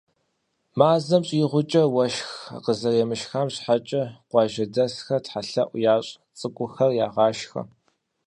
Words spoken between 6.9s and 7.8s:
ягъашхьэ.